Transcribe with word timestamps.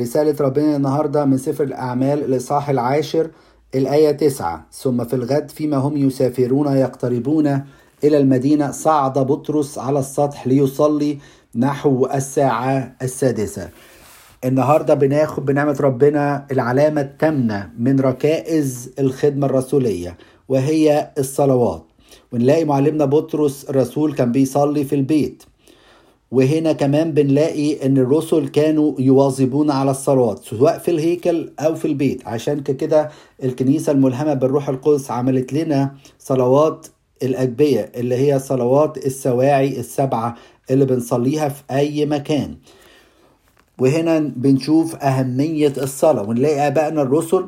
رسالة 0.00 0.34
ربنا 0.40 0.76
النهاردة 0.76 1.24
من 1.24 1.38
سفر 1.38 1.64
الأعمال 1.64 2.24
الإصحاح 2.24 2.70
العاشر 2.70 3.30
الآية 3.74 4.12
تسعة. 4.12 4.66
ثم 4.72 5.04
في 5.04 5.14
الغد 5.14 5.50
فيما 5.50 5.76
هم 5.76 5.96
يسافرون 5.96 6.76
يقتربون 6.76 7.46
إلى 8.04 8.18
المدينة 8.18 8.70
صعد 8.70 9.18
بطرس 9.18 9.78
على 9.78 9.98
السطح 9.98 10.46
ليصلي 10.46 11.18
نحو 11.56 12.06
الساعة 12.06 12.92
السادسة. 13.02 13.68
النهاردة 14.44 14.94
بناخد 14.94 15.46
بنعمة 15.46 15.76
ربنا 15.80 16.46
العلامة 16.50 17.00
التامنة 17.00 17.70
من 17.78 18.00
ركائز 18.00 18.90
الخدمة 18.98 19.46
الرسولية 19.46 20.16
وهي 20.48 21.10
الصلوات. 21.18 21.82
ونلاقي 22.32 22.64
معلمنا 22.64 23.04
بطرس 23.04 23.64
الرسول 23.70 24.14
كان 24.14 24.32
بيصلي 24.32 24.84
في 24.84 24.94
البيت. 24.94 25.42
وهنا 26.30 26.72
كمان 26.72 27.12
بنلاقي 27.12 27.86
إن 27.86 27.98
الرسل 27.98 28.48
كانوا 28.48 28.94
يواظبون 28.98 29.70
على 29.70 29.90
الصلوات 29.90 30.44
سواء 30.44 30.78
في 30.78 30.90
الهيكل 30.90 31.50
أو 31.60 31.74
في 31.74 31.84
البيت. 31.84 32.26
عشان 32.28 32.60
كده 32.60 33.10
الكنيسة 33.44 33.92
الملهمة 33.92 34.34
بالروح 34.34 34.68
القدس 34.68 35.10
عملت 35.10 35.52
لنا 35.52 35.94
صلوات 36.18 36.86
الأجبية 37.22 37.92
اللي 37.96 38.14
هي 38.14 38.38
صلوات 38.38 38.96
السواعي 39.06 39.80
السبعة 39.80 40.36
اللي 40.70 40.84
بنصليها 40.84 41.48
في 41.48 41.62
أي 41.70 42.06
مكان. 42.06 42.56
وهنا 43.78 44.18
بنشوف 44.18 44.96
أهمية 44.96 45.72
الصلاة. 45.78 46.22
ونلاقي 46.22 46.66
آبائنا 46.66 47.02
الرسل 47.02 47.44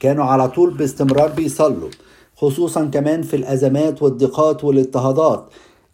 كانوا 0.00 0.24
على 0.24 0.48
طول 0.48 0.74
باستمرار 0.74 1.28
بيصلوا 1.28 1.90
خصوصا 2.36 2.84
كمان 2.84 3.22
في 3.22 3.36
الأزمات 3.36 4.02
والضيقات 4.02 4.64
والإضطهادات. 4.64 5.46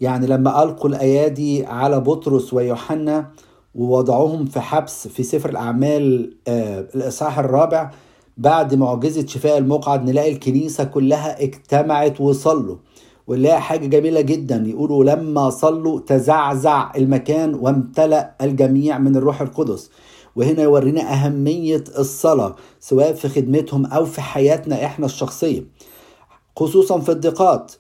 يعني 0.04 0.26
لما 0.26 0.62
ألقوا 0.62 0.90
الأيادي 0.90 1.66
على 1.66 2.00
بطرس 2.00 2.54
ويوحنا 2.54 3.30
ووضعوهم 3.74 4.44
في 4.46 4.60
حبس 4.60 5.08
في 5.08 5.22
سفر 5.22 5.48
الأعمال 5.50 6.34
آه 6.48 6.86
الإصحاح 6.94 7.38
الرابع 7.38 7.90
بعد 8.36 8.74
معجزة 8.74 9.26
شفاء 9.26 9.58
المقعد 9.58 10.04
نلاقي 10.10 10.32
الكنيسة 10.32 10.84
كلها 10.84 11.42
اجتمعت 11.42 12.20
وصلوا. 12.20 12.76
ونلاقي 13.26 13.60
حاجة 13.62 13.86
جميلة 13.86 14.20
جدا 14.20 14.64
يقولوا 14.66 15.04
لما 15.04 15.50
صلوا 15.50 16.00
تزعزع 16.00 16.92
المكان 16.96 17.54
وامتلأ 17.54 18.34
الجميع 18.42 18.98
من 18.98 19.16
الروح 19.16 19.40
القدس. 19.40 19.90
وهنا 20.36 20.62
يورينا 20.62 21.12
أهمية 21.12 21.84
الصلاة 21.98 22.54
سواء 22.80 23.12
في 23.12 23.28
خدمتهم 23.28 23.86
أو 23.86 24.04
في 24.04 24.20
حياتنا 24.20 24.84
إحنا 24.84 25.06
الشخصية. 25.06 25.64
خصوصا 26.56 27.00
في 27.00 27.08
الضيقات 27.12 27.72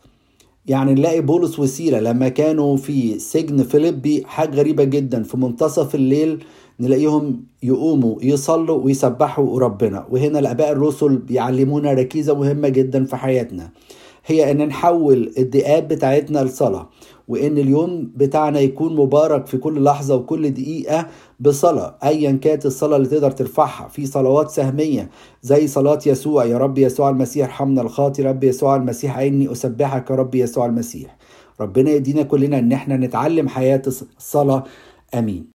يعني 0.66 0.94
نلاقي 0.94 1.20
بولس 1.20 1.58
وسيلة 1.58 2.00
لما 2.00 2.28
كانوا 2.28 2.76
في 2.76 3.18
سجن 3.18 3.62
فيليبي 3.62 4.22
حاجة 4.26 4.56
غريبة 4.56 4.84
جدا. 4.84 5.22
في 5.22 5.36
منتصف 5.36 5.94
الليل 5.94 6.44
نلاقيهم 6.80 7.44
يقوموا 7.62 8.16
يصلوا 8.22 8.84
ويسبحوا 8.84 9.60
ربنا. 9.60 10.06
وهنا 10.10 10.38
الآباء 10.38 10.72
الرسل 10.72 11.16
بيعلمونا 11.16 11.92
ركيزة 11.92 12.34
مهمة 12.34 12.68
جدا 12.68 13.04
في 13.04 13.16
حياتنا. 13.16 13.70
هي 14.26 14.50
إن 14.50 14.66
نحول 14.68 15.32
الدقات 15.38 15.84
بتاعتنا 15.84 16.44
لصلاة. 16.44 16.88
وإن 17.28 17.58
اليوم 17.58 18.12
بتاعنا 18.16 18.60
يكون 18.60 18.96
مبارك 18.96 19.46
في 19.46 19.58
كل 19.58 19.84
لحظة 19.84 20.14
وكل 20.16 20.50
دقيقة 20.50 21.06
بصلاة 21.40 21.94
ايا 22.04 22.32
كانت 22.32 22.66
الصلاة 22.66 22.96
اللي 22.96 23.08
تقدر 23.08 23.30
ترفعها 23.30 23.88
في 23.88 24.06
صلوات 24.06 24.50
سهمية 24.50 25.10
زي 25.42 25.66
صلاة 25.66 25.98
يسوع 26.06 26.44
يا 26.44 26.58
رب 26.58 26.78
يسوع 26.78 27.10
المسيح 27.10 27.46
ارحمنا 27.46 27.82
الخاطي 27.82 28.22
رب 28.22 28.44
يسوع 28.44 28.76
المسيح 28.76 29.18
عيني 29.18 29.52
أسبحك 29.52 30.10
يا 30.10 30.14
رب 30.16 30.34
يسوع 30.34 30.66
المسيح. 30.66 31.16
ربنا 31.60 31.90
يدينا 31.90 32.22
كلنا 32.22 32.58
إن 32.58 32.72
إحنا 32.72 32.96
نتعلم 32.96 33.48
حياة 33.48 33.82
الصلاة. 33.86 34.64
آمين. 35.14 35.46